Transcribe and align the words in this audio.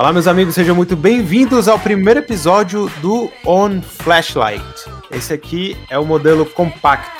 Olá, 0.00 0.14
meus 0.14 0.26
amigos, 0.26 0.54
sejam 0.54 0.74
muito 0.74 0.96
bem-vindos 0.96 1.68
ao 1.68 1.78
primeiro 1.78 2.20
episódio 2.20 2.90
do 3.02 3.30
On 3.44 3.82
Flashlight. 3.82 4.64
Esse 5.10 5.34
aqui 5.34 5.76
é 5.90 5.98
o 5.98 6.06
modelo 6.06 6.46
compacto, 6.46 7.10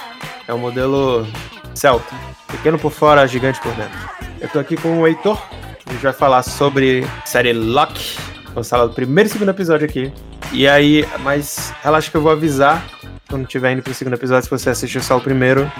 é 0.49 0.55
o 0.55 0.59
modelo 0.59 1.27
Celta, 1.75 2.17
pequeno 2.51 2.79
por 2.79 2.91
fora, 2.91 3.27
gigante 3.27 3.61
por 3.61 3.71
dentro. 3.75 3.99
Eu 4.41 4.49
tô 4.49 4.59
aqui 4.59 4.79
com 4.79 4.99
o 4.99 5.07
Heitor, 5.07 5.39
a 5.85 5.93
gente 5.93 6.03
vai 6.03 6.15
falar 6.15 6.43
sobre 6.43 7.07
série 7.27 7.53
Lock. 7.53 8.17
Vamos 8.55 8.71
falar 8.71 8.87
do 8.87 8.95
primeiro 8.95 9.29
e 9.29 9.31
segundo 9.31 9.51
episódio 9.51 9.87
aqui. 9.87 10.11
E 10.51 10.67
aí, 10.67 11.07
mas 11.19 11.75
relaxa 11.83 12.11
que 12.11 12.17
eu 12.17 12.23
vou 12.23 12.33
avisar 12.33 12.83
quando 13.29 13.43
estiver 13.43 13.73
indo 13.73 13.83
pro 13.83 13.93
segundo 13.93 14.15
episódio, 14.15 14.45
se 14.45 14.51
você 14.51 14.71
assistiu 14.71 15.03
só 15.03 15.19
o 15.19 15.21
primeiro. 15.21 15.71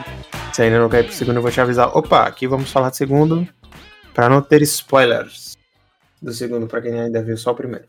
Se 0.53 0.61
ainda 0.61 0.79
não 0.79 0.91
quer 0.91 1.01
ir 1.01 1.05
pro 1.05 1.15
segundo, 1.15 1.37
eu 1.37 1.43
vou 1.43 1.51
te 1.51 1.63
avisar. 1.63 1.97
Opa, 1.97 2.25
aqui 2.25 2.47
vamos 2.47 2.71
falar 2.71 2.91
do 2.91 2.97
segundo, 2.97 3.49
para 4.13 4.29
não 4.29 4.43
ter 4.43 4.61
spoilers 4.61 5.59
do 6.21 6.33
segundo, 6.33 6.67
para 6.67 6.83
quem 6.83 7.01
ainda 7.01 7.23
viu 7.23 7.37
só 7.37 7.53
o 7.53 7.55
primeiro. 7.55 7.89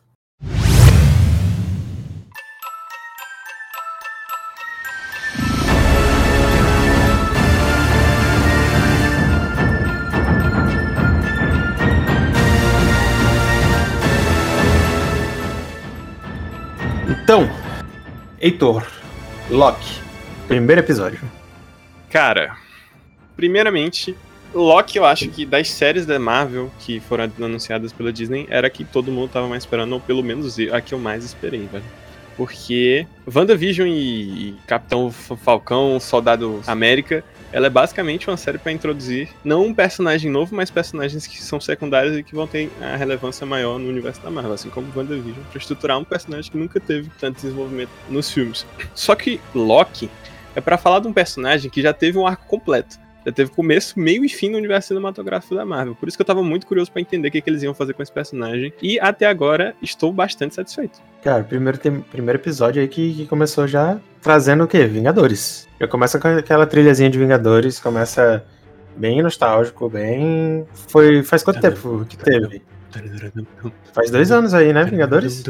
Então, 17.24 17.50
Heitor, 18.42 18.86
Loki, 19.50 20.02
primeiro 20.50 20.82
episódio. 20.82 21.22
Cara, 22.10 22.58
primeiramente, 23.38 24.18
Loki, 24.54 24.98
eu 24.98 25.06
acho 25.06 25.30
que 25.30 25.46
das 25.46 25.70
séries 25.70 26.06
da 26.06 26.20
Marvel 26.20 26.70
que 26.80 27.00
foram 27.00 27.32
anunciadas 27.40 27.94
pela 27.94 28.12
Disney, 28.12 28.46
era 28.50 28.70
que 28.70 28.84
todo 28.84 29.12
mundo 29.12 29.30
tava 29.30 29.48
mais 29.48 29.64
esperando, 29.64 29.94
ou 29.94 30.00
pelo 30.00 30.22
menos 30.22 30.58
a 30.72 30.82
que 30.82 30.94
eu 30.94 31.00
mais 31.00 31.24
esperei, 31.24 31.68
velho. 31.72 31.84
Porque 32.36 33.06
WandaVision 33.34 33.88
e 33.88 34.56
Capitão 34.66 35.12
Falcão, 35.12 36.00
Soldado 36.00 36.62
América, 36.66 37.24
ela 37.52 37.68
é 37.68 37.70
basicamente 37.70 38.30
uma 38.30 38.38
série 38.38 38.58
para 38.58 38.72
introduzir 38.72 39.30
não 39.44 39.66
um 39.66 39.74
personagem 39.74 40.32
novo, 40.32 40.56
mas 40.56 40.72
personagens 40.72 41.28
que 41.28 41.42
são 41.42 41.60
secundários 41.60 42.18
e 42.18 42.24
que 42.24 42.34
vão 42.34 42.48
ter 42.48 42.72
a 42.82 42.96
relevância 42.96 43.46
maior 43.46 43.78
no 43.78 43.90
universo 43.90 44.22
da 44.22 44.32
Marvel, 44.32 44.54
assim 44.54 44.70
como 44.70 44.88
WandaVision, 44.96 45.44
para 45.50 45.60
estruturar 45.60 46.00
um 46.00 46.04
personagem 46.04 46.50
que 46.50 46.58
nunca 46.58 46.80
teve 46.80 47.10
tanto 47.20 47.36
desenvolvimento 47.36 47.92
nos 48.10 48.32
filmes. 48.32 48.66
Só 48.96 49.16
que 49.16 49.40
Loki 49.54 50.10
é 50.56 50.62
para 50.62 50.78
falar 50.78 51.00
de 51.00 51.08
um 51.08 51.14
personagem 51.14 51.70
que 51.70 51.82
já 51.82 51.94
teve 51.94 52.18
um 52.18 52.26
arco 52.26 52.46
completo 52.48 52.98
já 53.26 53.32
teve 53.32 53.52
começo, 53.52 54.00
meio 54.00 54.26
e 54.26 54.30
fim 54.30 54.50
no 54.50 54.58
universo 54.58 54.90
cinematográfico 54.90 55.56
da 55.56 55.66
Marvel. 55.66 55.96
Por 55.96 56.08
isso 56.08 56.18
que 56.18 56.22
eu 56.22 56.26
tava 56.26 56.42
muito 56.42 56.66
curioso 56.66 56.92
para 56.92 57.02
entender 57.02 57.28
o 57.28 57.32
que, 57.32 57.42
que, 57.42 57.50
eles 57.50 57.62
iam 57.64 57.74
fazer 57.74 57.94
com 57.94 58.02
esse 58.02 58.12
personagem. 58.12 58.74
E 58.82 59.00
até 59.00 59.26
agora 59.28 59.76
estou 59.82 60.12
bastante 60.12 60.56
satisfeito. 60.56 61.00
Cara, 61.24 61.44
primeiro, 61.44 61.78
tem, 61.78 62.02
primeiro 62.02 62.40
episódio 62.40 62.82
aí 62.82 62.88
que, 62.88 63.14
que 63.14 63.26
começou 63.28 63.68
já 63.68 64.00
trazendo 64.22 64.64
o 64.64 64.68
quê? 64.68 64.86
Vingadores. 64.86 65.68
Já 65.80 65.88
começa 65.88 66.20
com 66.20 66.28
aquela 66.28 66.66
trilhazinha 66.66 67.10
de 67.10 67.20
Vingadores, 67.20 67.80
começa 67.80 68.44
bem 68.98 69.22
nostálgico, 69.22 69.88
bem. 69.88 70.66
Foi. 70.88 71.24
Faz 71.24 71.44
quanto 71.44 71.60
tempo 71.60 72.06
que 72.06 72.18
teve? 72.18 72.62
Faz 73.94 74.10
dois 74.10 74.32
anos 74.32 74.54
aí, 74.54 74.74
né, 74.74 74.84
Vingadores? 74.84 75.44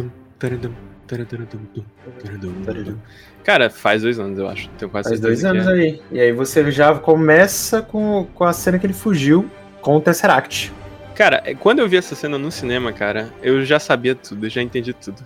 Cara, 3.43 3.69
faz 3.69 4.01
dois 4.01 4.19
anos, 4.19 4.37
eu 4.37 4.47
acho. 4.47 4.69
Tenho 4.77 4.89
quase 4.91 5.09
faz 5.09 5.19
dois 5.19 5.43
anos 5.43 5.67
é. 5.67 5.71
aí. 5.71 6.01
E 6.11 6.19
aí 6.19 6.31
você 6.31 6.69
já 6.71 6.93
começa 6.95 7.81
com, 7.81 8.27
com 8.33 8.43
a 8.43 8.53
cena 8.53 8.77
que 8.77 8.85
ele 8.85 8.93
fugiu 8.93 9.49
com 9.81 9.97
o 9.97 10.01
Tesseract. 10.01 10.71
Cara, 11.15 11.41
é, 11.45 11.53
quando 11.53 11.79
eu 11.79 11.87
vi 11.87 11.97
essa 11.97 12.15
cena 12.15 12.37
no 12.37 12.51
cinema, 12.51 12.93
cara, 12.93 13.29
eu 13.41 13.65
já 13.65 13.79
sabia 13.79 14.15
tudo, 14.15 14.45
eu 14.45 14.49
já 14.49 14.61
entendi 14.61 14.93
tudo. 14.93 15.21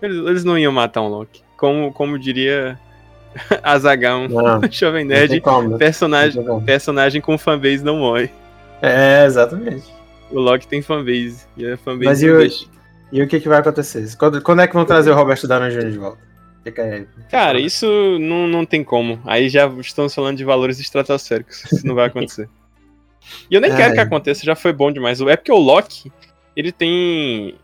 Eles, 0.00 0.16
eles 0.26 0.44
não 0.44 0.56
iam 0.58 0.72
matar 0.72 1.02
um 1.02 1.08
Loki. 1.08 1.42
Como, 1.56 1.92
como 1.92 2.18
diria 2.18 2.78
Azagão, 3.62 4.28
Jovem 4.70 5.04
Nerd, 5.04 5.42
personagem, 5.78 6.44
personagem 6.64 7.20
com 7.20 7.36
fanbase 7.36 7.84
não 7.84 7.98
morre. 7.98 8.30
É, 8.80 9.24
exatamente. 9.26 9.84
O 10.30 10.40
Loki 10.40 10.68
tem 10.68 10.82
fanbase. 10.82 11.46
E 11.56 11.66
a 11.66 11.76
fanbase 11.76 12.04
Mas 12.04 12.22
e 12.22 12.30
o, 12.30 12.77
e 13.10 13.22
o 13.22 13.28
que, 13.28 13.40
que 13.40 13.48
vai 13.48 13.58
acontecer? 13.58 14.06
Quando, 14.16 14.42
quando 14.42 14.60
é 14.60 14.66
que 14.66 14.74
vão 14.74 14.84
trazer 14.84 15.10
o 15.10 15.14
Roberto 15.14 15.48
Downey 15.48 15.70
Jr. 15.70 15.90
de 15.90 15.98
volta? 15.98 16.28
Cara, 17.30 17.58
isso 17.58 17.86
não, 18.20 18.46
não 18.46 18.64
tem 18.64 18.84
como. 18.84 19.20
Aí 19.24 19.48
já 19.48 19.66
estamos 19.80 20.14
falando 20.14 20.36
de 20.36 20.44
valores 20.44 20.78
estratosféricos. 20.78 21.64
Isso 21.72 21.86
não 21.86 21.94
vai 21.94 22.06
acontecer. 22.06 22.48
e 23.50 23.54
eu 23.54 23.60
nem 23.60 23.70
quero 23.74 23.94
que 23.94 24.00
aconteça, 24.00 24.44
já 24.44 24.54
foi 24.54 24.72
bom 24.72 24.92
demais. 24.92 25.20
É 25.20 25.36
porque 25.36 25.52
o 25.52 25.58
Loki, 25.58 26.12
ele 26.54 26.72
tem. 26.72 27.54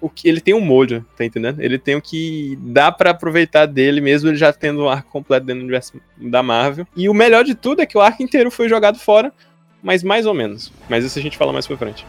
O 0.00 0.08
que, 0.08 0.28
ele 0.28 0.40
tem 0.40 0.52
um 0.52 0.60
molho, 0.60 1.06
tá 1.16 1.24
entendendo? 1.24 1.60
Ele 1.60 1.78
tem 1.78 1.94
o 1.94 2.02
que 2.02 2.58
dá 2.60 2.90
para 2.90 3.10
aproveitar 3.10 3.66
dele, 3.66 4.00
mesmo 4.00 4.28
ele 4.28 4.36
já 4.36 4.52
tendo 4.52 4.82
um 4.82 4.88
arco 4.88 5.08
completo 5.10 5.46
dentro 5.46 5.60
do 5.60 5.64
universo 5.64 6.00
da 6.16 6.42
Marvel. 6.42 6.86
E 6.96 7.08
o 7.08 7.14
melhor 7.14 7.44
de 7.44 7.54
tudo 7.54 7.82
é 7.82 7.86
que 7.86 7.96
o 7.96 8.00
arco 8.00 8.20
inteiro 8.20 8.50
foi 8.50 8.68
jogado 8.68 8.98
fora, 8.98 9.32
mas 9.80 10.02
mais 10.02 10.26
ou 10.26 10.34
menos. 10.34 10.72
Mas 10.88 11.04
isso 11.04 11.16
a 11.20 11.22
gente 11.22 11.38
fala 11.38 11.52
mais 11.52 11.68
pra 11.68 11.76
frente. 11.76 12.04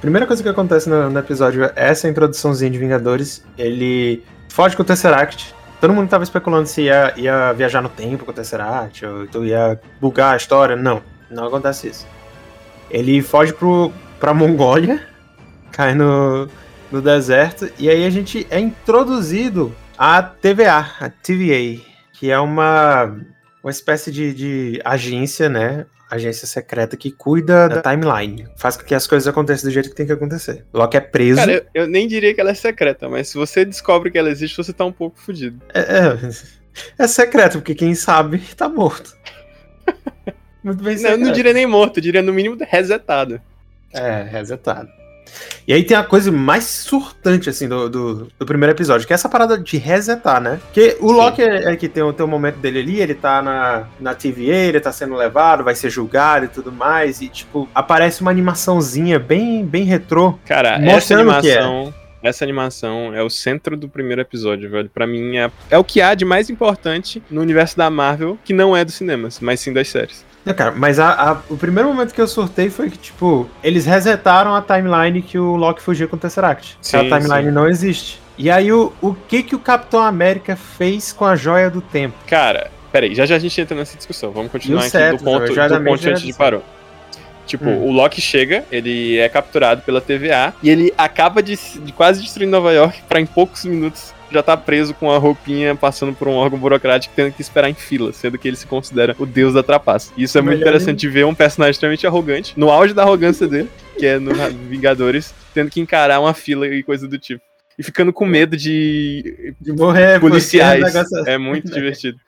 Primeira 0.00 0.26
coisa 0.26 0.42
que 0.42 0.48
acontece 0.48 0.88
no, 0.88 1.10
no 1.10 1.18
episódio 1.18 1.64
é 1.64 1.72
essa 1.74 2.08
introduçãozinha 2.08 2.70
de 2.70 2.78
Vingadores. 2.78 3.44
Ele 3.56 4.22
foge 4.48 4.76
com 4.76 4.82
o 4.82 4.84
Tesseract. 4.84 5.54
Todo 5.80 5.92
mundo 5.92 6.08
tava 6.08 6.24
especulando 6.24 6.68
se 6.68 6.82
ia, 6.82 7.12
ia 7.16 7.52
viajar 7.52 7.82
no 7.82 7.88
tempo 7.88 8.24
com 8.24 8.30
o 8.30 8.34
Tesseract, 8.34 9.04
ou 9.04 9.24
então 9.24 9.44
ia 9.44 9.80
bugar 10.00 10.34
a 10.34 10.36
história. 10.36 10.76
Não, 10.76 11.02
não 11.30 11.46
acontece 11.46 11.88
isso. 11.88 12.06
Ele 12.90 13.20
foge 13.22 13.52
pro, 13.52 13.92
pra 14.20 14.32
Mongólia, 14.32 15.00
cai 15.72 15.94
no, 15.94 16.48
no 16.90 17.02
deserto, 17.02 17.70
e 17.78 17.90
aí 17.90 18.06
a 18.06 18.10
gente 18.10 18.46
é 18.50 18.58
introduzido 18.58 19.74
à 19.98 20.22
TVA, 20.22 20.86
a 21.00 21.10
TVA, 21.10 21.80
que 22.12 22.30
é 22.30 22.38
uma, 22.38 23.14
uma 23.66 23.70
espécie 23.72 24.12
de, 24.12 24.32
de 24.32 24.80
agência, 24.84 25.48
né? 25.48 25.86
agência 26.08 26.46
secreta 26.46 26.96
que 26.96 27.10
cuida 27.10 27.68
da 27.68 27.82
timeline. 27.82 28.46
Faz 28.56 28.76
com 28.76 28.84
que 28.84 28.94
as 28.94 29.08
coisas 29.08 29.26
aconteçam 29.26 29.68
do 29.68 29.72
jeito 29.72 29.88
que 29.88 29.94
tem 29.96 30.06
que 30.06 30.12
acontecer. 30.12 30.64
Loki 30.72 30.96
é 30.96 31.00
preso. 31.00 31.40
Cara, 31.40 31.52
eu, 31.52 31.66
eu 31.74 31.86
nem 31.88 32.06
diria 32.06 32.32
que 32.32 32.40
ela 32.40 32.50
é 32.52 32.54
secreta, 32.54 33.08
mas 33.08 33.26
se 33.26 33.34
você 33.34 33.64
descobre 33.64 34.08
que 34.12 34.16
ela 34.16 34.30
existe, 34.30 34.56
você 34.56 34.72
tá 34.72 34.84
um 34.84 34.92
pouco 34.92 35.18
fudido. 35.18 35.60
É, 35.74 35.80
é, 35.80 36.30
é 36.96 37.08
secreto, 37.08 37.58
porque 37.58 37.74
quem 37.74 37.92
sabe 37.96 38.38
tá 38.54 38.68
morto. 38.68 39.16
Muito 40.62 40.84
bem 40.84 40.96
secreto. 40.96 41.18
Não, 41.18 41.24
eu 41.24 41.26
não 41.26 41.34
diria 41.34 41.52
nem 41.52 41.66
morto, 41.66 41.96
eu 41.96 42.02
diria 42.04 42.22
no 42.22 42.32
mínimo 42.32 42.56
resetado. 42.60 43.40
É, 43.92 44.22
resetado. 44.22 44.88
E 45.66 45.72
aí 45.72 45.82
tem 45.82 45.96
a 45.96 46.04
coisa 46.04 46.30
mais 46.30 46.64
surtante, 46.64 47.50
assim, 47.50 47.68
do, 47.68 47.88
do, 47.88 48.28
do, 48.38 48.46
primeiro 48.46 48.72
episódio, 48.72 49.06
que 49.06 49.12
é 49.12 49.14
essa 49.14 49.28
parada 49.28 49.58
de 49.58 49.76
resetar, 49.76 50.40
né? 50.40 50.60
Porque 50.66 50.96
o 51.00 51.08
Sim. 51.08 51.14
Loki 51.14 51.42
é, 51.42 51.72
é, 51.72 51.76
que 51.76 51.88
tem, 51.88 52.12
tem 52.12 52.26
um 52.26 52.28
momento 52.28 52.56
dele 52.56 52.80
ali, 52.80 53.00
ele 53.00 53.14
tá 53.14 53.42
na, 53.42 53.88
na 53.98 54.14
TVA, 54.14 54.54
ele 54.68 54.80
tá 54.80 54.92
sendo 54.92 55.16
levado, 55.16 55.64
vai 55.64 55.74
ser 55.74 55.90
julgado 55.90 56.44
e 56.44 56.48
tudo 56.48 56.70
mais, 56.70 57.20
e, 57.20 57.28
tipo, 57.28 57.68
aparece 57.74 58.20
uma 58.20 58.30
animaçãozinha 58.30 59.18
bem, 59.18 59.64
bem 59.64 59.84
retrô. 59.84 60.38
Cara, 60.46 60.78
essa 60.84 61.14
é. 61.14 61.16
animação... 61.16 61.94
É. 62.02 62.06
Essa 62.22 62.44
animação 62.44 63.14
é 63.14 63.22
o 63.22 63.30
centro 63.30 63.76
do 63.76 63.88
primeiro 63.88 64.20
episódio, 64.20 64.68
velho. 64.68 64.90
Pra 64.92 65.06
mim, 65.06 65.36
é, 65.36 65.48
é 65.70 65.78
o 65.78 65.84
que 65.84 66.00
há 66.00 66.12
de 66.12 66.24
mais 66.24 66.50
importante 66.50 67.22
no 67.30 67.40
universo 67.40 67.76
da 67.76 67.88
Marvel, 67.88 68.36
que 68.44 68.52
não 68.52 68.76
é 68.76 68.84
dos 68.84 68.94
cinemas, 68.94 69.38
mas 69.38 69.60
sim 69.60 69.72
das 69.72 69.88
séries. 69.88 70.24
Não, 70.46 70.54
cara, 70.54 70.70
mas 70.70 71.00
a, 71.00 71.32
a, 71.32 71.32
o 71.50 71.56
primeiro 71.56 71.88
momento 71.88 72.14
que 72.14 72.20
eu 72.20 72.28
surtei 72.28 72.70
foi 72.70 72.88
que, 72.88 72.96
tipo, 72.96 73.50
eles 73.64 73.84
resetaram 73.84 74.54
a 74.54 74.62
timeline 74.62 75.20
que 75.20 75.36
o 75.36 75.56
Loki 75.56 75.82
fugiu 75.82 76.08
com 76.08 76.14
o 76.14 76.18
Tesseract. 76.18 76.78
Sim, 76.80 76.98
a 76.98 77.00
timeline 77.00 77.48
sim. 77.48 77.50
não 77.50 77.68
existe. 77.68 78.20
E 78.38 78.48
aí, 78.48 78.72
o, 78.72 78.92
o 79.02 79.12
que 79.12 79.42
que 79.42 79.56
o 79.56 79.58
Capitão 79.58 80.00
América 80.00 80.54
fez 80.54 81.12
com 81.12 81.24
a 81.24 81.34
joia 81.34 81.68
do 81.68 81.80
tempo? 81.80 82.14
Cara, 82.28 82.70
peraí, 82.92 83.12
já 83.12 83.26
já 83.26 83.34
a 83.34 83.38
gente 83.40 83.60
entra 83.60 83.76
nessa 83.76 83.96
discussão. 83.96 84.30
Vamos 84.30 84.52
continuar 84.52 84.82
aqui 84.82 84.90
certo, 84.90 85.18
do 85.18 85.24
ponto, 85.24 85.48
do 85.48 85.54
ponto 85.54 85.90
onde 85.90 86.10
a 86.10 86.14
gente 86.14 86.32
parou. 86.38 86.62
Tipo, 87.44 87.68
hum. 87.68 87.88
o 87.88 87.90
Loki 87.90 88.20
chega, 88.20 88.64
ele 88.70 89.18
é 89.18 89.28
capturado 89.28 89.82
pela 89.82 90.00
TVA 90.00 90.54
e 90.62 90.70
ele 90.70 90.94
acaba 90.96 91.42
de, 91.42 91.56
de 91.56 91.92
quase 91.92 92.22
destruir 92.22 92.46
Nova 92.46 92.72
York 92.72 93.02
para 93.08 93.20
em 93.20 93.26
poucos 93.26 93.64
minutos 93.64 94.14
já 94.30 94.42
tá 94.42 94.56
preso 94.56 94.94
com 94.94 95.10
a 95.10 95.18
roupinha 95.18 95.74
passando 95.74 96.12
por 96.12 96.28
um 96.28 96.34
órgão 96.34 96.58
burocrático 96.58 97.14
tendo 97.14 97.32
que 97.32 97.42
esperar 97.42 97.68
em 97.68 97.74
fila, 97.74 98.12
sendo 98.12 98.38
que 98.38 98.48
ele 98.48 98.56
se 98.56 98.66
considera 98.66 99.14
o 99.18 99.26
deus 99.26 99.54
da 99.54 99.62
trapaça. 99.62 100.12
E 100.16 100.24
isso 100.24 100.36
é 100.38 100.40
muito 100.40 100.60
interessante 100.60 100.98
de 100.98 101.08
ver 101.08 101.24
um 101.24 101.34
personagem 101.34 101.72
extremamente 101.72 102.06
arrogante, 102.06 102.54
no 102.56 102.70
auge 102.70 102.94
da 102.94 103.02
arrogância 103.02 103.46
dele, 103.46 103.70
que 103.98 104.06
é 104.06 104.18
no 104.18 104.32
Vingadores, 104.68 105.34
tendo 105.54 105.70
que 105.70 105.80
encarar 105.80 106.20
uma 106.20 106.34
fila 106.34 106.66
e 106.66 106.82
coisa 106.82 107.06
do 107.06 107.18
tipo. 107.18 107.42
E 107.78 107.82
ficando 107.82 108.12
com 108.12 108.24
medo 108.24 108.56
de, 108.56 109.54
de 109.60 109.72
morrer, 109.72 110.18
policiais. 110.18 110.94
É 111.26 111.36
muito 111.36 111.70
divertido. 111.70 112.18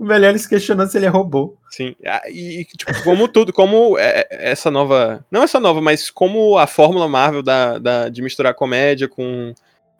O 0.00 0.04
melhor 0.04 0.30
eles 0.30 0.46
questionando 0.46 0.88
se 0.88 0.96
ele 0.96 1.04
é 1.04 1.10
robô. 1.10 1.58
Sim. 1.68 1.94
Ah, 2.06 2.22
e, 2.26 2.64
tipo, 2.64 3.02
como 3.04 3.28
tudo, 3.28 3.52
como 3.52 3.98
é, 3.98 4.26
é, 4.30 4.50
essa 4.50 4.70
nova. 4.70 5.22
Não 5.30 5.42
essa 5.42 5.60
nova, 5.60 5.82
mas 5.82 6.08
como 6.08 6.56
a 6.56 6.66
fórmula 6.66 7.06
Marvel 7.06 7.42
da, 7.42 7.78
da, 7.78 8.08
de 8.08 8.22
misturar 8.22 8.54
comédia 8.54 9.06
com 9.06 9.52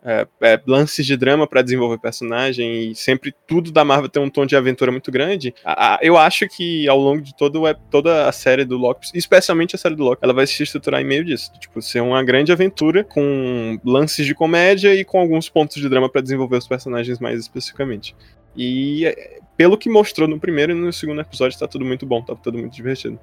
é, 0.05 0.26
é, 0.41 0.61
lances 0.67 1.05
de 1.05 1.17
drama 1.17 1.47
para 1.47 1.62
desenvolver 1.62 1.99
personagem 1.99 2.91
e 2.91 2.94
sempre 2.94 3.35
tudo 3.47 3.70
da 3.70 3.85
Marvel 3.85 4.08
tem 4.08 4.23
um 4.23 4.31
tom 4.31 4.47
de 4.47 4.56
aventura 4.56 4.91
muito 4.91 5.11
grande. 5.11 5.55
A, 5.64 5.94
a, 5.94 5.99
eu 6.02 6.17
acho 6.17 6.49
que 6.49 6.88
ao 6.88 6.99
longo 6.99 7.20
de 7.20 7.37
todo, 7.37 7.67
é, 7.67 7.75
toda 7.91 8.29
a 8.29 8.32
série 8.32 8.64
do 8.64 8.76
Loki, 8.76 9.11
especialmente 9.14 9.75
a 9.75 9.79
série 9.79 9.94
do 9.94 10.05
Loki, 10.05 10.20
ela 10.23 10.32
vai 10.32 10.47
se 10.47 10.62
estruturar 10.62 11.00
em 11.00 11.05
meio 11.05 11.25
disso. 11.25 11.52
Tipo, 11.58 11.82
ser 11.82 12.00
uma 12.00 12.23
grande 12.23 12.50
aventura 12.52 13.05
com 13.05 13.79
lances 13.85 14.26
de 14.26 14.35
comédia 14.35 14.94
e 14.94 15.05
com 15.05 15.20
alguns 15.20 15.49
pontos 15.49 15.76
de 15.76 15.88
drama 15.88 16.08
para 16.08 16.23
desenvolver 16.23 16.56
os 16.56 16.67
personagens 16.67 17.19
mais 17.19 17.38
especificamente. 17.38 18.17
E 18.56 19.06
é, 19.06 19.38
pelo 19.56 19.76
que 19.76 19.91
mostrou 19.91 20.26
no 20.26 20.41
primeiro 20.41 20.73
e 20.73 20.75
no 20.75 20.93
segundo 20.93 21.20
episódio, 21.20 21.58
tá 21.58 21.69
tudo 21.69 21.85
muito 21.85 22.06
bom, 22.06 22.23
tá 22.23 22.35
tudo 22.35 22.58
muito 22.58 22.75
divertido. 22.75 23.19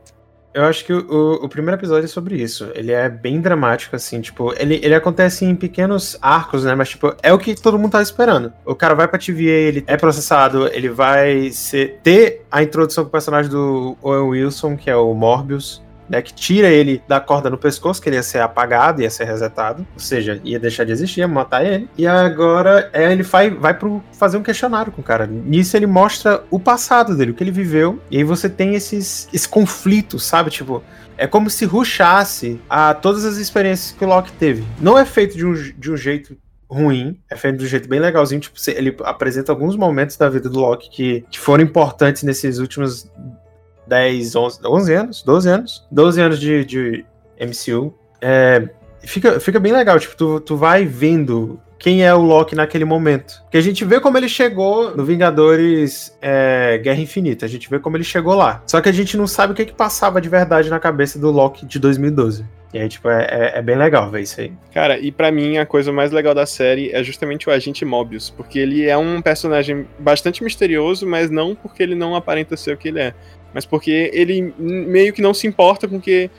Eu 0.57 0.65
acho 0.65 0.83
que 0.83 0.91
o, 0.91 1.33
o, 1.35 1.47
primeiro 1.47 1.79
episódio 1.79 2.05
é 2.05 2.07
sobre 2.07 2.35
isso. 2.41 2.71
Ele 2.73 2.91
é 2.91 3.07
bem 3.07 3.39
dramático, 3.39 3.95
assim, 3.95 4.19
tipo, 4.19 4.55
ele, 4.57 4.79
ele 4.81 4.95
acontece 4.95 5.45
em 5.45 5.55
pequenos 5.55 6.17
arcos, 6.19 6.63
né? 6.63 6.73
Mas, 6.73 6.89
tipo, 6.89 7.15
é 7.21 7.31
o 7.31 7.37
que 7.37 7.53
todo 7.53 7.77
mundo 7.77 7.91
tá 7.91 8.01
esperando. 8.01 8.51
O 8.65 8.73
cara 8.73 8.95
vai 8.95 9.07
pra 9.07 9.19
TVA, 9.19 9.43
ele 9.43 9.83
é 9.85 9.95
processado, 9.95 10.67
ele 10.73 10.89
vai 10.89 11.51
ser, 11.51 11.99
ter 12.01 12.43
a 12.51 12.63
introdução 12.63 13.03
com 13.03 13.09
o 13.09 13.11
personagem 13.11 13.51
do 13.51 13.95
Owen 14.01 14.29
Wilson, 14.29 14.75
que 14.75 14.89
é 14.89 14.95
o 14.95 15.13
Morbius 15.13 15.85
né, 16.09 16.21
que 16.21 16.33
tira 16.33 16.69
ele 16.69 17.01
da 17.07 17.19
corda 17.19 17.49
no 17.49 17.57
pescoço, 17.57 18.01
que 18.01 18.09
ele 18.09 18.15
ia 18.15 18.23
ser 18.23 18.39
apagado, 18.39 19.01
ia 19.01 19.09
ser 19.09 19.25
resetado, 19.25 19.85
ou 19.93 19.99
seja, 19.99 20.39
ia 20.43 20.59
deixar 20.59 20.83
de 20.83 20.91
existir, 20.91 21.21
ia 21.21 21.27
matar 21.27 21.65
ele. 21.65 21.89
E 21.97 22.07
agora 22.07 22.89
é, 22.93 23.11
ele 23.11 23.23
vai, 23.23 23.49
vai 23.49 23.73
pro, 23.73 24.03
fazer 24.13 24.37
um 24.37 24.43
questionário 24.43 24.91
com 24.91 25.01
o 25.01 25.03
cara. 25.03 25.27
Nisso 25.27 25.75
ele 25.75 25.87
mostra 25.87 26.43
o 26.49 26.59
passado 26.59 27.15
dele, 27.15 27.31
o 27.31 27.33
que 27.33 27.43
ele 27.43 27.51
viveu, 27.51 27.99
e 28.09 28.17
aí 28.17 28.23
você 28.23 28.49
tem 28.49 28.75
esses, 28.75 29.27
esse 29.33 29.47
conflito, 29.47 30.19
sabe? 30.19 30.49
Tipo, 30.49 30.83
é 31.17 31.27
como 31.27 31.49
se 31.49 31.65
ruxasse 31.65 32.59
a 32.69 32.93
todas 32.93 33.25
as 33.25 33.37
experiências 33.37 33.91
que 33.97 34.05
o 34.05 34.07
Loki 34.07 34.31
teve. 34.33 34.63
Não 34.79 34.97
é 34.97 35.05
feito 35.05 35.35
de 35.35 35.45
um, 35.45 35.53
de 35.53 35.91
um 35.91 35.97
jeito 35.97 36.37
ruim, 36.69 37.17
é 37.29 37.35
feito 37.35 37.57
de 37.57 37.65
um 37.65 37.67
jeito 37.67 37.87
bem 37.87 37.99
legalzinho, 37.99 38.41
tipo, 38.41 38.57
ele 38.67 38.95
apresenta 39.03 39.51
alguns 39.51 39.75
momentos 39.75 40.17
da 40.17 40.29
vida 40.29 40.49
do 40.49 40.59
Loki 40.59 40.89
que, 40.89 41.25
que 41.31 41.39
foram 41.39 41.63
importantes 41.63 42.23
nesses 42.23 42.59
últimos 42.59 43.09
10, 43.87 44.35
11, 44.35 44.59
11 44.65 44.93
anos, 44.93 45.23
12 45.23 45.49
anos, 45.49 45.87
12 45.91 46.21
anos 46.21 46.39
de, 46.39 46.65
de 46.65 47.05
MCU. 47.39 47.93
É, 48.21 48.69
fica, 49.01 49.39
fica 49.39 49.59
bem 49.59 49.71
legal, 49.71 49.99
tipo, 49.99 50.15
tu, 50.15 50.39
tu 50.39 50.55
vai 50.55 50.85
vendo 50.85 51.59
quem 51.79 52.03
é 52.03 52.13
o 52.13 52.21
Loki 52.21 52.55
naquele 52.55 52.85
momento. 52.85 53.41
Porque 53.43 53.57
a 53.57 53.61
gente 53.61 53.85
vê 53.85 53.99
como 53.99 54.17
ele 54.17 54.27
chegou 54.27 54.95
no 54.95 55.05
Vingadores 55.05 56.15
é, 56.21 56.79
Guerra 56.83 56.99
Infinita, 56.99 57.45
a 57.45 57.49
gente 57.49 57.69
vê 57.69 57.79
como 57.79 57.95
ele 57.95 58.03
chegou 58.03 58.35
lá. 58.35 58.63
Só 58.65 58.81
que 58.81 58.89
a 58.89 58.91
gente 58.91 59.15
não 59.15 59.27
sabe 59.27 59.53
o 59.53 59.55
que, 59.55 59.65
que 59.65 59.73
passava 59.73 60.19
de 60.19 60.29
verdade 60.29 60.69
na 60.69 60.79
cabeça 60.79 61.19
do 61.19 61.31
Loki 61.31 61.65
de 61.65 61.79
2012. 61.79 62.45
E 62.73 62.79
aí, 62.79 62.89
tipo, 62.89 63.09
é, 63.09 63.27
é, 63.29 63.59
é, 63.59 63.61
bem 63.61 63.77
legal 63.77 64.11
ver 64.11 64.21
isso 64.21 64.41
aí. 64.41 64.51
Cara, 64.73 64.99
e 64.99 65.09
para 65.09 65.31
mim 65.31 65.57
a 65.57 65.65
coisa 65.65 65.91
mais 65.91 66.11
legal 66.11 66.35
da 66.35 66.45
série 66.45 66.91
é 66.91 67.01
justamente 67.01 67.47
o 67.47 67.51
agente 67.51 67.85
Mobius, 67.85 68.29
porque 68.29 68.59
ele 68.59 68.85
é 68.85 68.97
um 68.97 69.21
personagem 69.21 69.87
bastante 69.97 70.43
misterioso, 70.43 71.07
mas 71.07 71.31
não 71.31 71.55
porque 71.55 71.81
ele 71.81 71.95
não 71.95 72.13
aparenta 72.13 72.57
ser 72.57 72.73
o 72.73 72.77
que 72.77 72.89
ele 72.89 72.99
é 72.99 73.13
mas 73.53 73.65
porque 73.65 74.11
ele 74.13 74.53
meio 74.57 75.13
que 75.13 75.21
não 75.21 75.33
se 75.33 75.47
importa 75.47 75.87
com 75.87 75.99
que 75.99 76.29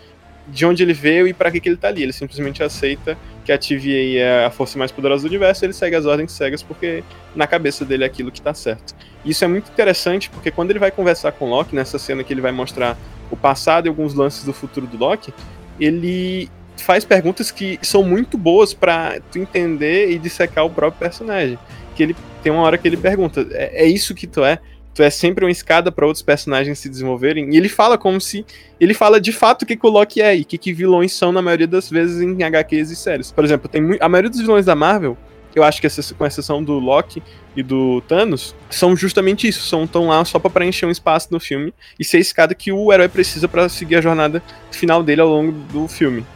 de 0.47 0.65
onde 0.65 0.83
ele 0.83 0.95
veio 0.95 1.29
e 1.29 1.33
para 1.33 1.51
que, 1.51 1.61
que 1.61 1.69
ele 1.69 1.77
tá 1.77 1.89
ali. 1.89 2.03
Ele 2.03 2.13
simplesmente 2.13 2.63
aceita 2.63 3.17
que 3.45 3.53
a 3.53 3.59
TVA 3.59 4.19
é 4.19 4.45
a 4.47 4.51
força 4.51 4.79
mais 4.79 4.91
poderosa 4.91 5.23
do 5.23 5.29
universo, 5.29 5.65
ele 5.65 5.73
segue 5.73 5.97
as 5.97 6.07
ordens 6.07 6.33
cegas 6.33 6.63
porque 6.63 7.03
na 7.35 7.47
cabeça 7.47 7.85
dele 7.85 8.05
é 8.05 8.07
aquilo 8.07 8.31
que 8.31 8.41
tá 8.41 8.53
certo. 8.55 8.95
Isso 9.25 9.45
é 9.45 9.49
muito 9.49 9.71
interessante 9.71 10.31
porque 10.31 10.51
quando 10.51 10.71
ele 10.71 10.79
vai 10.79 10.91
conversar 10.91 11.33
com 11.33 11.49
Loki, 11.49 11.75
nessa 11.75 11.99
cena 11.99 12.25
que 12.25 12.33
ele 12.33 12.41
vai 12.41 12.53
mostrar 12.53 12.97
o 13.31 13.37
passado 13.37 13.87
e 13.87 13.89
alguns 13.89 14.15
lances 14.15 14.45
do 14.45 14.53
futuro 14.53 14.87
do 14.87 14.97
Loki, 14.97 15.33
ele 15.79 16.49
faz 16.77 17.05
perguntas 17.05 17.51
que 17.51 17.79
são 17.83 18.03
muito 18.03 18.39
boas 18.39 18.73
para 18.73 19.21
tu 19.33 19.39
entender 19.39 20.11
e 20.11 20.19
dissecar 20.19 20.65
o 20.65 20.71
próprio 20.71 20.99
personagem. 20.99 21.59
Que 21.95 22.03
ele 22.03 22.17
tem 22.43 22.53
uma 22.53 22.63
hora 22.63 22.79
que 22.79 22.87
ele 22.87 22.97
pergunta: 22.97 23.47
é, 23.51 23.85
é 23.85 23.87
isso 23.87 24.15
que 24.15 24.27
tu 24.27 24.45
é? 24.45 24.59
Tu 24.99 25.03
é 25.05 25.11
sempre 25.11 25.45
uma 25.45 25.51
escada 25.53 25.93
para 25.93 26.05
outros 26.05 26.23
personagens 26.23 26.77
se 26.81 26.89
desenvolverem. 26.89 27.55
E 27.55 27.57
ele 27.57 27.69
fala 27.69 27.97
como 27.97 28.21
se. 28.21 28.45
Ele 28.81 28.93
fala 28.93 29.21
de 29.21 29.31
fato 29.31 29.63
o 29.63 29.67
que, 29.67 29.77
que 29.77 29.87
o 29.87 29.89
Loki 29.89 30.21
é 30.21 30.37
e 30.37 30.41
o 30.41 30.45
que, 30.45 30.59
que 30.59 30.73
vilões 30.73 31.13
são 31.13 31.31
na 31.31 31.41
maioria 31.41 31.69
das 31.69 31.89
vezes 31.89 32.21
em 32.21 32.43
HQs 32.43 32.91
e 32.91 32.97
séries. 32.97 33.31
Por 33.31 33.45
exemplo, 33.45 33.69
tem 33.69 33.97
a 34.01 34.09
maioria 34.09 34.29
dos 34.29 34.41
vilões 34.41 34.67
da 34.67 34.75
Marvel, 34.75 35.17
eu 35.55 35.63
acho 35.63 35.81
que 35.81 35.89
com 36.15 36.27
exceção 36.27 36.65
do 36.65 36.81
Loki 36.81 37.23
e 37.55 37.63
do 37.63 38.01
Thanos, 38.09 38.57
são 38.69 38.97
justamente 38.97 39.47
isso. 39.47 39.69
São 39.69 39.87
tão 39.87 40.09
lá 40.09 40.25
só 40.25 40.41
para 40.41 40.51
preencher 40.51 40.85
um 40.85 40.91
espaço 40.91 41.29
no 41.31 41.39
filme 41.39 41.73
e 41.97 42.05
ser 42.05 42.17
a 42.17 42.21
escada 42.21 42.53
que 42.53 42.73
o 42.73 42.93
herói 42.93 43.09
precisa 43.09 43.47
para 43.47 43.69
seguir 43.69 43.97
a 43.97 44.01
jornada 44.01 44.43
final 44.73 45.01
dele 45.01 45.21
ao 45.21 45.29
longo 45.29 45.53
do 45.53 45.87
filme. 45.87 46.27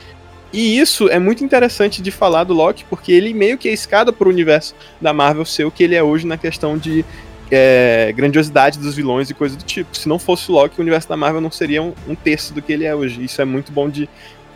E 0.52 0.78
isso 0.78 1.08
é 1.08 1.18
muito 1.18 1.42
interessante 1.42 2.00
de 2.00 2.12
falar 2.12 2.44
do 2.44 2.54
Loki, 2.54 2.84
porque 2.88 3.10
ele 3.10 3.34
meio 3.34 3.58
que 3.58 3.68
é 3.68 3.72
escada 3.72 4.12
para 4.12 4.28
o 4.28 4.30
universo 4.30 4.72
da 5.00 5.12
Marvel 5.12 5.44
ser 5.44 5.64
o 5.64 5.70
que 5.70 5.82
ele 5.82 5.96
é 5.96 6.02
hoje 6.02 6.26
na 6.26 6.36
questão 6.36 6.78
de 6.78 7.04
é, 7.54 8.10
grandiosidade 8.16 8.78
dos 8.78 8.96
vilões 8.96 9.28
e 9.28 9.34
coisa 9.34 9.54
do 9.54 9.62
tipo. 9.62 9.94
Se 9.94 10.08
não 10.08 10.18
fosse 10.18 10.50
o 10.50 10.54
Loki, 10.54 10.78
o 10.78 10.80
universo 10.80 11.06
da 11.06 11.18
Marvel 11.18 11.40
não 11.40 11.50
seria 11.50 11.82
um, 11.82 11.92
um 12.08 12.14
terço 12.14 12.54
do 12.54 12.62
que 12.62 12.72
ele 12.72 12.86
é 12.86 12.94
hoje. 12.94 13.22
Isso 13.22 13.42
é 13.42 13.44
muito 13.44 13.70
bom 13.70 13.90
de 13.90 14.08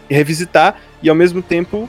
revisitar 0.08 0.80
e 1.02 1.10
ao 1.10 1.14
mesmo 1.14 1.42
tempo 1.42 1.88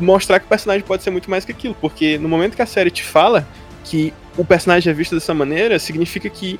mostrar 0.00 0.40
que 0.40 0.46
o 0.46 0.48
personagem 0.48 0.82
pode 0.82 1.04
ser 1.04 1.10
muito 1.10 1.30
mais 1.30 1.44
que 1.44 1.52
aquilo, 1.52 1.76
porque 1.80 2.18
no 2.18 2.28
momento 2.28 2.56
que 2.56 2.62
a 2.62 2.66
série 2.66 2.90
te 2.90 3.04
fala 3.04 3.46
que 3.84 4.12
o 4.36 4.44
personagem 4.44 4.90
é 4.90 4.94
visto 4.94 5.14
dessa 5.14 5.32
maneira, 5.32 5.78
significa 5.78 6.28
que 6.28 6.58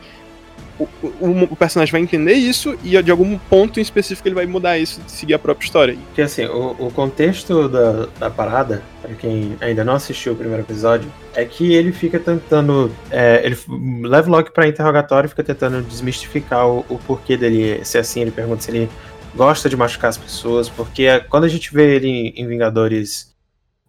o, 0.78 0.88
o, 1.20 1.42
o, 1.44 1.56
personagem 1.56 1.92
vai 1.92 2.00
entender 2.00 2.32
isso 2.32 2.76
e 2.82 3.00
de 3.02 3.10
algum 3.10 3.36
ponto 3.36 3.78
em 3.78 3.82
específico 3.82 4.26
ele 4.26 4.34
vai 4.34 4.46
mudar 4.46 4.78
isso 4.78 5.00
e 5.06 5.10
seguir 5.10 5.34
a 5.34 5.38
própria 5.38 5.66
história. 5.66 5.98
Porque 6.06 6.22
assim, 6.22 6.46
o, 6.46 6.86
o 6.86 6.90
contexto 6.90 7.68
da, 7.68 8.06
da 8.18 8.30
parada, 8.30 8.82
para 9.02 9.14
quem 9.14 9.56
ainda 9.60 9.84
não 9.84 9.94
assistiu 9.94 10.32
o 10.32 10.36
primeiro 10.36 10.62
episódio, 10.62 11.10
é 11.34 11.44
que 11.44 11.74
ele 11.74 11.92
fica 11.92 12.18
tentando. 12.18 12.90
É, 13.10 13.42
ele 13.44 13.56
leva 14.02 14.30
Loki 14.30 14.52
pra 14.52 14.66
interrogatório 14.66 15.26
e 15.26 15.30
fica 15.30 15.44
tentando 15.44 15.82
desmistificar 15.82 16.66
o, 16.66 16.84
o 16.88 16.98
porquê 16.98 17.36
dele 17.36 17.84
ser 17.84 17.98
assim. 17.98 18.22
Ele 18.22 18.30
pergunta 18.30 18.62
se 18.62 18.70
ele 18.70 18.88
gosta 19.34 19.68
de 19.68 19.76
machucar 19.76 20.10
as 20.10 20.18
pessoas, 20.18 20.68
porque 20.68 21.20
quando 21.28 21.44
a 21.44 21.48
gente 21.48 21.72
vê 21.72 21.96
ele 21.96 22.08
em, 22.08 22.28
em 22.36 22.46
Vingadores, 22.46 23.34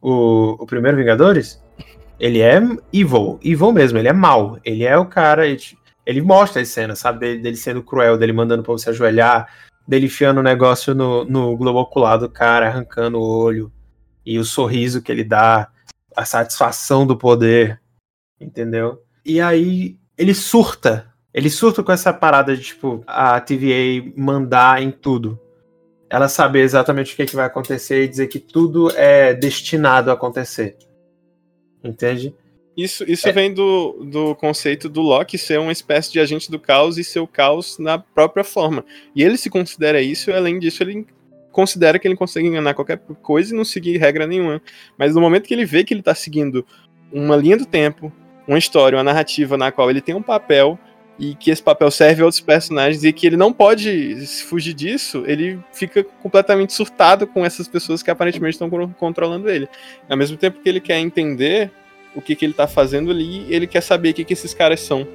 o, 0.02 0.58
o 0.60 0.66
primeiro 0.66 0.98
Vingadores, 0.98 1.62
ele 2.20 2.40
é 2.42 2.62
evil, 2.94 3.40
evil 3.44 3.72
mesmo, 3.72 3.98
ele 3.98 4.08
é 4.08 4.14
mal. 4.14 4.60
Ele 4.64 4.84
é 4.84 4.98
o 4.98 5.06
cara, 5.06 5.48
ele, 5.48 5.60
ele 6.06 6.22
mostra 6.22 6.62
as 6.62 6.70
cenas, 6.70 7.00
sabe? 7.00 7.20
Dele, 7.20 7.42
dele 7.42 7.58
sendo 7.58 7.84
cruel, 7.84 8.18
dele 8.18 8.34
mandando 8.34 8.64
pra 8.64 8.72
você 8.72 8.90
ajoelhar, 8.90 9.48
dele 9.88 10.08
enfiando 10.08 10.40
o 10.40 10.44
negócio 10.44 10.94
no, 10.96 11.26
no 11.26 11.56
globo 11.58 11.80
ocular 11.80 12.18
do 12.18 12.30
cara, 12.30 12.68
arrancando 12.68 13.20
o 13.20 13.24
olho. 13.24 13.72
E 14.26 14.38
o 14.38 14.46
sorriso 14.46 15.02
que 15.02 15.12
ele 15.12 15.24
dá, 15.24 15.70
a 16.16 16.26
satisfação 16.26 17.06
do 17.06 17.18
poder, 17.18 17.82
entendeu? 18.40 19.04
E 19.26 19.40
aí 19.40 19.98
ele 20.18 20.34
surta. 20.34 21.12
Ele 21.34 21.50
surta 21.50 21.82
com 21.82 21.92
essa 21.92 22.12
parada 22.12 22.56
de, 22.56 22.64
tipo, 22.64 23.04
a 23.08 23.40
TVA 23.40 24.12
mandar 24.16 24.82
em 24.82 24.92
tudo. 24.92 25.40
Ela 26.10 26.28
saber 26.28 26.60
exatamente 26.60 27.14
o 27.14 27.16
que, 27.16 27.22
é 27.22 27.26
que 27.26 27.36
vai 27.36 27.46
acontecer 27.46 28.04
e 28.04 28.08
dizer 28.08 28.28
que 28.28 28.38
tudo 28.38 28.92
é 28.98 29.34
destinado 29.34 30.12
a 30.12 30.14
acontecer. 30.14 30.78
Entende? 31.82 32.36
Isso, 32.76 33.04
isso 33.06 33.28
é. 33.28 33.32
vem 33.32 33.54
do, 33.54 34.06
do 34.06 34.36
conceito 34.36 34.88
do 34.88 35.02
Loki 35.02 35.38
ser 35.38 35.60
uma 35.60 35.72
espécie 35.72 36.12
de 36.12 36.20
agente 36.20 36.50
do 36.50 36.60
caos 36.60 36.98
e 36.98 37.04
ser 37.04 37.20
o 37.20 37.28
caos 37.28 37.78
na 37.78 38.00
própria 38.00 38.44
forma. 38.44 38.86
E 39.16 39.24
ele 39.24 39.38
se 39.38 39.50
considera 39.50 40.02
isso, 40.02 40.30
e 40.30 40.34
além 40.34 40.58
disso, 40.58 40.82
ele 40.82 41.06
considera 41.52 42.00
que 42.00 42.08
ele 42.08 42.16
consegue 42.16 42.48
enganar 42.48 42.74
qualquer 42.74 42.98
coisa 43.22 43.54
e 43.54 43.58
não 43.58 43.66
seguir 43.66 43.98
regra 43.98 44.26
nenhuma. 44.26 44.62
Mas 44.98 45.14
no 45.14 45.22
momento 45.22 45.48
que 45.48 45.54
ele 45.54 45.66
vê 45.66 45.84
que 45.84 45.94
ele 45.94 46.00
está 46.00 46.16
seguindo 46.16 46.66
uma 47.12 47.36
linha 47.36 47.58
do 47.58 47.66
tempo, 47.66 48.12
uma 48.48 48.58
história, 48.58 48.98
uma 48.98 49.04
narrativa 49.04 49.58
na 49.58 49.72
qual 49.72 49.90
ele 49.90 50.02
tem 50.02 50.16
um 50.16 50.22
papel 50.22 50.80
e 51.20 51.36
que 51.36 51.52
esse 51.52 51.62
papel 51.62 51.92
serve 51.92 52.22
a 52.22 52.26
outros 52.26 52.42
personagens 52.42 53.04
e 53.04 53.14
que 53.14 53.28
ele 53.28 53.38
não 53.38 53.52
pode 53.54 54.16
fugir 54.48 54.74
disso, 54.74 55.24
ele 55.28 55.60
fica 55.72 56.04
completamente 56.04 56.74
surtado 56.74 57.28
com 57.28 57.46
essas 57.46 57.68
pessoas 57.68 58.02
que 58.02 58.10
aparentemente 58.10 58.54
estão 58.56 58.70
controlando 58.98 59.50
ele. 59.50 59.68
Ao 60.10 60.18
mesmo 60.18 60.38
tempo 60.38 60.62
que 60.62 60.68
ele 60.68 60.80
quer 60.80 60.98
entender 60.98 61.70
o 62.16 62.22
que, 62.22 62.36
que 62.36 62.46
ele 62.46 62.54
tá 62.54 62.68
fazendo 62.68 63.12
ali, 63.12 63.46
ele 63.54 63.68
quer 63.68 63.82
saber 63.82 64.10
o 64.10 64.14
que, 64.14 64.24
que 64.24 64.34
esses 64.34 64.54
caras 64.54 64.80
são, 64.80 65.08